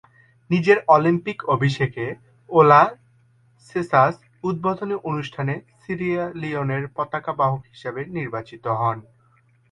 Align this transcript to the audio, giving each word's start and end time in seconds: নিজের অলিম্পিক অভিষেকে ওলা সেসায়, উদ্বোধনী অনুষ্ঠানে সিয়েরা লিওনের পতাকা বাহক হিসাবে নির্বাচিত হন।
নিজের 0.49 0.77
অলিম্পিক 0.87 1.37
অভিষেকে 1.47 2.05
ওলা 2.49 2.81
সেসায়, 3.65 4.15
উদ্বোধনী 4.43 4.95
অনুষ্ঠানে 5.09 5.53
সিয়েরা 5.81 6.25
লিওনের 6.41 6.83
পতাকা 6.95 7.31
বাহক 7.33 7.61
হিসাবে 7.71 8.01
নির্বাচিত 8.17 8.63
হন। 8.79 8.97